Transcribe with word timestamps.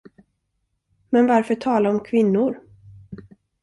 Men 1.09 1.27
varför 1.27 1.55
tala 1.55 1.89
om 1.89 1.99
kvinnor? 2.03 2.59